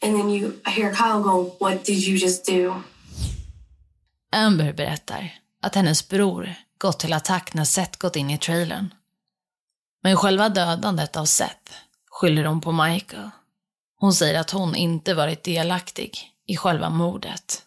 And 0.00 0.16
then 0.16 0.28
you 0.30 0.60
hear 0.68 0.92
Kyle 0.92 1.22
go, 1.22 1.54
What 1.58 1.84
did 1.84 2.04
you 2.04 2.18
just 2.18 2.44
do? 2.44 2.82
Amber 4.32 4.72
berättar 4.72 5.38
att 5.62 5.74
hennes 5.74 6.08
bror 6.08 6.54
gått 6.78 7.00
till 7.00 7.12
attack 7.12 7.54
när 7.54 7.64
Seth 7.64 7.98
gått 7.98 8.16
in 8.16 8.30
i 8.30 8.38
trailern. 8.38 8.94
Men 10.02 10.16
själva 10.16 10.48
dödandet 10.48 11.16
av 11.16 11.24
Seth 11.24 11.72
skyller 12.10 12.44
hon 12.44 12.60
på 12.60 12.72
Michael. 12.72 13.30
Hon 13.96 14.12
säger 14.12 14.40
att 14.40 14.50
hon 14.50 14.74
inte 14.74 15.14
varit 15.14 15.44
delaktig 15.44 16.32
i 16.46 16.56
själva 16.56 16.90
mordet. 16.90 17.62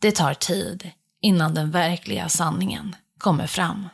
Det 0.00 0.12
tar 0.12 0.34
tid 0.34 0.90
innan 1.20 1.54
den 1.54 1.70
verkliga 1.70 2.28
sanningen 2.28 2.96
kommer 3.18 3.46
fram. 3.46 3.88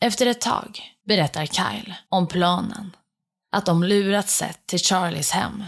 Efter 0.00 0.26
ett 0.26 0.40
tag 0.40 0.96
berättar 1.04 1.46
Kyle 1.46 1.94
om 2.08 2.26
planen. 2.26 2.96
Att 3.52 3.66
de 3.66 3.84
lurat 3.84 4.28
Seth 4.28 4.60
till 4.66 4.78
Charlies 4.78 5.30
hem. 5.30 5.64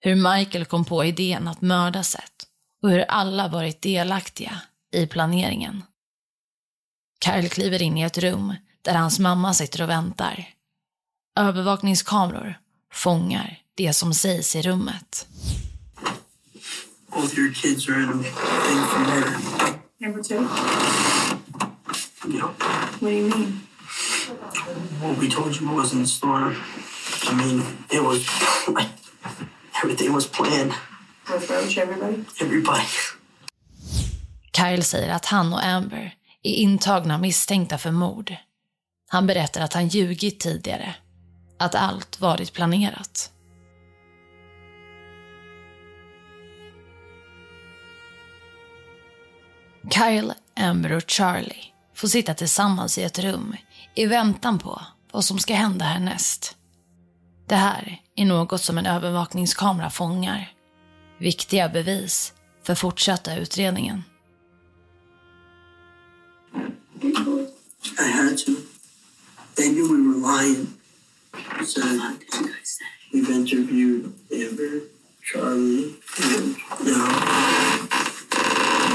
Hur 0.00 0.14
Michael 0.14 0.64
kom 0.64 0.84
på 0.84 1.04
idén 1.04 1.48
att 1.48 1.60
mörda 1.60 2.02
Seth 2.02 2.49
och 2.82 2.90
hur 2.90 3.00
alla 3.08 3.48
varit 3.48 3.82
delaktiga 3.82 4.60
i 4.92 5.06
planeringen. 5.06 5.82
Kyle 7.24 7.48
kliver 7.48 7.82
in 7.82 7.98
i 7.98 8.02
ett 8.02 8.18
rum 8.18 8.54
där 8.82 8.94
hans 8.94 9.18
mamma 9.18 9.54
sitter 9.54 9.82
och 9.82 9.88
väntar. 9.88 10.44
Övervakningskameror 11.40 12.58
fångar 12.92 13.58
det 13.74 13.92
som 13.92 14.14
sägs 14.14 14.56
i 14.56 14.62
rummet. 14.62 15.26
Both 17.14 17.38
your 17.38 17.52
kids 17.54 17.88
are 17.88 18.02
in 18.02 18.08
a 18.08 18.22
thing 18.68 18.84
for 18.86 18.98
murder. 19.00 19.38
Number 19.98 20.22
two. 20.22 20.46
Know, 22.24 22.50
What 23.00 23.00
do 23.00 23.08
you 23.10 23.28
mean? 23.28 23.60
what 25.02 25.18
we 25.18 25.28
told 25.30 25.56
you 25.60 25.74
was 25.76 25.92
in 25.92 26.06
store. 26.06 26.54
I 27.30 27.34
mean, 27.34 27.62
it 27.90 28.02
was 28.02 28.26
like 28.68 28.88
everything 29.84 30.12
was 30.14 30.26
planned. 30.26 30.72
With 31.32 31.50
Roach, 31.50 31.78
everybody? 31.78 32.24
Everybody. 32.40 32.86
Kyle 34.56 34.82
säger 34.82 35.14
att 35.14 35.26
han 35.26 35.52
och 35.52 35.64
Amber 35.64 36.14
är 36.42 36.52
intagna 36.52 37.18
misstänkta 37.18 37.78
för 37.78 37.90
mord. 37.90 38.36
Han 39.08 39.26
berättar 39.26 39.60
att 39.60 39.72
han 39.72 39.88
ljugit 39.88 40.40
tidigare. 40.40 40.94
Att 41.58 41.74
allt 41.74 42.20
varit 42.20 42.52
planerat. 42.52 43.30
Kyle, 49.90 50.32
Amber 50.56 50.92
och 50.92 51.10
Charlie 51.10 51.64
får 51.94 52.08
sitta 52.08 52.34
tillsammans 52.34 52.98
i 52.98 53.02
ett 53.02 53.18
rum 53.18 53.56
i 53.94 54.06
väntan 54.06 54.58
på 54.58 54.82
vad 55.12 55.24
som 55.24 55.38
ska 55.38 55.54
hända 55.54 55.84
härnäst. 55.84 56.56
Det 57.48 57.56
här 57.56 58.00
är 58.16 58.24
något 58.24 58.60
som 58.60 58.78
en 58.78 58.86
övervakningskamera 58.86 59.90
fångar. 59.90 60.52
Viktiga 61.20 61.68
bevis 61.68 62.32
för 62.62 62.74
fortsatta 62.74 63.36
utredningen. 63.36 64.02
I 67.98 68.02
had 68.02 68.38
to. 68.38 68.56
They 69.54 69.68
knew 69.68 69.88
we 69.88 70.08
were 70.08 70.18
lying. 70.18 70.66
So 71.64 71.80
we've 73.12 73.30
interviewed 73.30 74.12
Amber, 74.32 74.80
Charlie, 75.22 75.94
and 76.22 76.56
now 76.86 77.08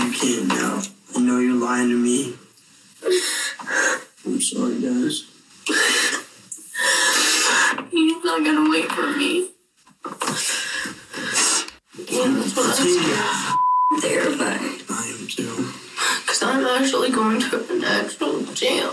you 0.02 0.12
can't 0.20 0.48
now. 0.48 0.82
I 1.16 1.20
know 1.20 1.40
you're 1.40 1.70
lying 1.70 1.90
to 1.90 1.96
me. 1.96 2.34
I'm 4.26 4.42
sorry, 4.42 4.82
guys. 4.82 5.26
He's 7.92 8.24
not 8.24 8.44
gonna 8.46 8.70
wait 8.70 8.92
for 8.92 9.08
me. 9.18 9.50
Terrified. 14.02 14.82
I 14.90 15.12
am 15.12 15.28
too. 15.28 15.56
Because 16.22 16.42
I'm 16.44 16.66
actually 16.66 17.12
going 17.12 17.42
to 17.42 17.58
an 17.74 17.84
actual 17.84 18.46
jail. 18.54 18.92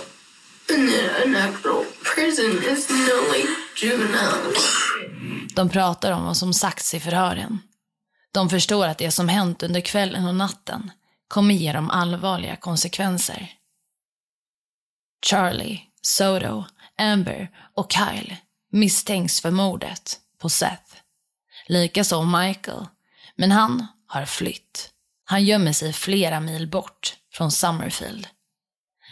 And 0.71 0.89
then 0.89 1.11
an 1.25 1.37
actual 1.37 1.85
prison 2.03 2.53
is 2.73 2.91
no 2.91 3.17
like. 3.33 3.63
De 5.55 5.69
pratar 5.69 6.13
om 6.13 6.25
vad 6.25 6.37
som 6.37 6.55
sagts 6.55 6.95
i 6.95 7.01
förhören. 7.01 7.59
De 8.33 8.51
förstår 8.51 8.87
att 8.87 8.99
det 8.99 9.11
som 9.11 9.29
hänt 9.29 9.63
under 9.63 9.81
kvällen 9.81 10.27
och 10.27 10.35
natten 10.35 10.91
kommer 11.29 11.55
ge 11.55 11.73
dem 11.73 11.91
allvarliga 11.91 12.57
konsekvenser. 12.57 13.53
Charlie, 15.27 15.81
Soto, 16.03 16.65
Amber 16.99 17.51
och 17.75 17.93
Kyle 17.93 18.37
misstänks 18.71 19.41
för 19.41 19.51
mordet 19.51 20.21
på 20.39 20.49
Seth. 20.49 20.97
Likaså 21.67 22.23
Michael, 22.23 22.87
men 23.43 23.53
han 23.53 23.87
har 24.07 24.25
flytt. 24.25 24.91
Han 25.25 25.45
gömmer 25.45 25.73
sig 25.73 25.93
flera 25.93 26.41
mil 26.41 26.71
bort 26.71 27.17
från 27.33 27.51
Summerfield. 27.51 28.27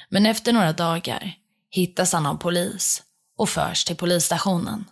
Men 0.09 0.27
efter 0.27 0.53
några 0.53 0.73
dagar 0.73 1.35
hittas 1.71 2.13
han 2.13 2.27
av 2.27 2.35
polis 2.35 3.03
och 3.39 3.49
förs 3.49 3.85
till 3.85 3.97
polisstationen. 3.97 4.85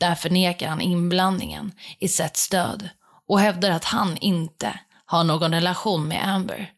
Där 0.00 0.14
förnekar 0.14 0.68
han 0.68 0.80
inblandningen 0.80 1.72
i 1.98 2.08
Seths 2.08 2.48
död 2.48 2.88
och 3.28 3.40
hävdar 3.40 3.70
att 3.70 3.84
han 3.84 4.16
inte 4.16 4.80
har 5.04 5.24
någon 5.24 5.54
relation 5.54 6.08
med 6.08 6.28
Amber. 6.28 6.72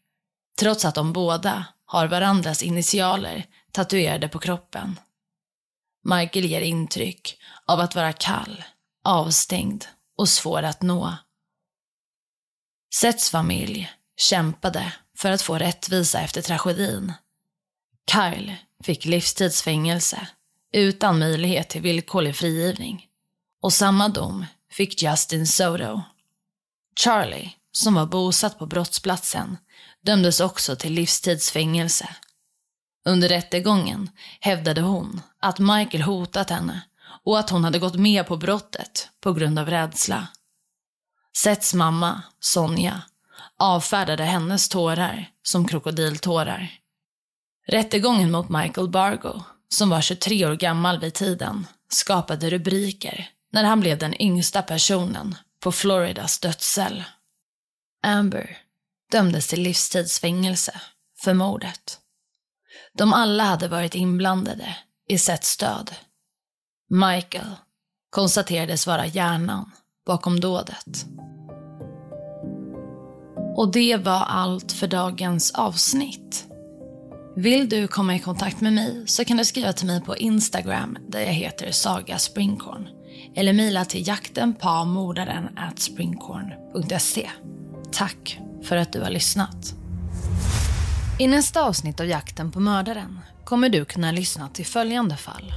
Trots 0.59 0.85
att 0.85 0.95
de 0.95 1.12
båda 1.12 1.64
har 1.85 2.07
varandras 2.07 2.62
initialer 2.62 3.47
tatuerade 3.73 4.29
på 4.29 4.38
kroppen. 4.38 4.99
Michael 6.05 6.45
ger 6.45 6.61
intryck 6.61 7.38
av 7.66 7.81
att 7.81 7.95
vara 7.95 8.12
kall, 8.12 8.64
avstängd 9.05 9.85
och 10.16 10.29
svår 10.29 10.62
att 10.62 10.83
nå. 10.83 11.14
Seths 12.94 13.31
familj 13.31 13.90
kämpade 14.16 14.92
för 15.16 15.31
att 15.31 15.42
få 15.42 15.59
rättvisa 15.59 16.20
efter 16.20 16.42
tragedin. 16.42 17.12
Kyle 18.11 18.57
fick 18.85 19.05
livstidsfängelse 19.05 20.28
utan 20.72 21.18
möjlighet 21.18 21.68
till 21.68 21.83
villkorlig 21.83 22.37
frigivning. 22.37 23.07
Och 23.62 23.72
samma 23.72 24.09
dom 24.09 24.46
fick 24.70 25.02
Justin 25.02 25.46
Soto. 25.46 26.02
Charlie, 27.00 27.55
som 27.72 27.94
var 27.94 28.07
bosatt 28.07 28.59
på 28.59 28.66
brottsplatsen, 28.66 29.57
dömdes 30.05 30.40
också 30.40 30.76
till 30.76 30.92
livstidsfängelse. 30.92 32.09
Under 33.05 33.28
rättegången 33.28 34.11
hävdade 34.40 34.81
hon 34.81 35.20
att 35.40 35.59
Michael 35.59 36.02
hotat 36.02 36.50
henne 36.50 36.83
och 37.24 37.38
att 37.38 37.50
hon 37.50 37.64
hade 37.64 37.78
gått 37.78 37.94
med 37.94 38.26
på 38.26 38.37
brottet 38.37 39.09
på 39.20 39.33
grund 39.33 39.59
av 39.59 39.70
rädsla. 39.70 40.28
Sets 41.37 41.75
mamma, 41.75 42.23
Sonja, 42.40 43.03
avfärdade 43.59 44.25
hennes 44.25 44.68
tårar 44.68 45.31
som 45.42 45.68
krokodiltårar. 45.68 46.79
Rättegången 47.66 48.31
mot 48.31 48.49
Michael 48.49 48.88
Bargo, 48.88 49.42
som 49.68 49.90
var 49.90 50.01
23 50.01 50.47
år 50.47 50.55
gammal 50.55 51.01
vid 51.01 51.14
tiden, 51.14 51.66
skapade 51.88 52.51
rubriker 52.51 53.31
när 53.53 53.64
han 53.64 53.81
blev 53.81 53.99
den 53.99 54.23
yngsta 54.23 54.62
personen 54.62 55.35
på 55.61 55.73
Floridas 55.73 56.38
dödscell. 56.38 57.05
Amber 58.03 58.59
dömdes 59.11 59.47
till 59.47 59.62
livstidsfängelse 59.62 60.81
för 61.18 61.35
mordet. 61.35 61.99
De 62.92 63.12
alla 63.12 63.45
hade 63.45 63.68
varit 63.68 63.95
inblandade 63.95 64.77
i 65.09 65.18
Seths 65.18 65.57
död. 65.57 65.90
Michael 66.90 67.51
konstaterades 68.11 68.87
vara 68.87 69.07
hjärnan 69.07 69.71
bakom 70.07 70.41
dådet. 70.41 71.07
Och 73.57 73.73
det 73.73 73.97
var 73.97 74.21
allt 74.21 74.73
för 74.73 74.87
dagens 74.87 75.51
avsnitt. 75.51 76.47
Vill 77.37 77.69
du 77.69 77.88
komma 77.88 78.17
i 78.17 78.19
kontakt 78.19 78.61
med 78.61 78.73
mig 78.73 79.03
så 79.07 79.25
kan 79.25 79.37
du 79.37 79.45
skriva 79.45 79.73
till 79.73 79.87
mig 79.87 80.01
på 80.01 80.17
Instagram 80.17 80.99
där 81.09 81.21
jag 81.21 81.33
heter 81.33 81.71
Saga 81.71 82.19
Springkorn 82.19 82.88
eller 83.35 83.53
mejla 83.53 83.85
till 83.85 84.09
jaktenpamordaren 84.09 85.49
springkorn.se. 85.77 87.31
Tack 87.93 88.41
för 88.62 88.77
att 88.77 88.93
du 88.93 89.01
har 89.01 89.11
lyssnat. 89.11 89.75
I 91.19 91.27
nästa 91.27 91.62
avsnitt 91.62 92.01
av 92.01 92.07
Jakten 92.07 92.53
på 92.53 92.61
mördaren 92.61 93.21
kommer 93.45 93.69
du 93.69 93.85
kunna 93.85 94.12
lyssna 94.12 94.49
till 94.49 94.67
följande 94.67 95.17
fall. 95.17 95.53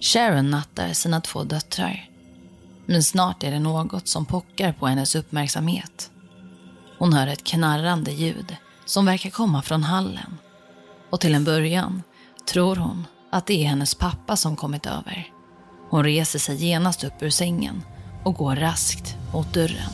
Sharon 0.00 0.50
nattar 0.50 0.92
sina 0.92 1.20
två 1.20 1.44
döttrar. 1.44 2.10
Men 2.86 3.02
snart 3.02 3.42
är 3.42 3.50
det 3.50 3.58
något 3.58 4.08
som 4.08 4.26
pockar 4.26 4.72
på 4.72 4.86
hennes 4.86 5.14
uppmärksamhet. 5.14 6.10
Hon 6.98 7.12
hör 7.12 7.26
ett 7.26 7.44
knarrande 7.44 8.12
ljud 8.12 8.56
som 8.86 9.06
verkar 9.06 9.30
komma 9.30 9.62
från 9.62 9.82
hallen. 9.82 10.38
Och 11.10 11.20
till 11.20 11.34
en 11.34 11.44
början 11.44 12.02
tror 12.48 12.76
hon 12.76 13.06
att 13.30 13.46
det 13.46 13.64
är 13.64 13.68
hennes 13.68 13.94
pappa 13.94 14.36
som 14.36 14.56
kommit 14.56 14.86
över. 14.86 15.30
Hon 15.90 16.04
reser 16.04 16.38
sig 16.38 16.64
genast 16.64 17.04
upp 17.04 17.22
ur 17.22 17.30
sängen 17.30 17.82
och 18.24 18.34
går 18.34 18.56
raskt 18.56 19.16
mot 19.32 19.54
dörren. 19.54 19.92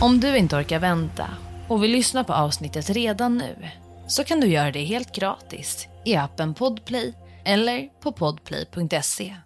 Om 0.00 0.20
du 0.20 0.36
inte 0.36 0.56
orkar 0.56 0.78
vänta 0.78 1.28
och 1.68 1.84
vill 1.84 1.90
lyssna 1.90 2.24
på 2.24 2.32
avsnittet 2.32 2.90
redan 2.90 3.38
nu 3.38 3.70
så 4.08 4.24
kan 4.24 4.40
du 4.40 4.46
göra 4.46 4.72
det 4.72 4.84
helt 4.84 5.12
gratis 5.12 5.88
i 6.04 6.16
appen 6.16 6.54
Podplay 6.54 7.14
eller 7.44 7.88
på 8.00 8.12
podplay.se. 8.12 9.36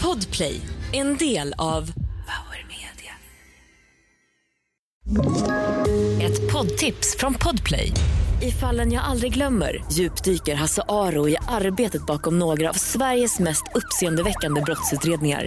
Podplay, 0.00 0.60
en 0.92 1.16
del 1.16 1.54
av 1.58 1.92
Power 2.02 2.66
Media. 2.68 3.12
Ett 6.28 6.52
poddtips 6.52 7.16
från 7.18 7.34
Podplay. 7.34 7.92
I 8.42 8.50
fallen 8.50 8.92
jag 8.92 9.04
aldrig 9.04 9.34
glömmer 9.34 9.84
djupdyker 9.92 10.54
Hasse 10.54 10.82
Aro 10.88 11.28
i 11.28 11.36
arbetet 11.48 12.06
bakom 12.06 12.38
några 12.38 12.70
av 12.70 12.74
Sveriges 12.74 13.38
mest 13.38 13.64
uppseendeväckande 13.74 14.60
brottsutredningar 14.60 15.46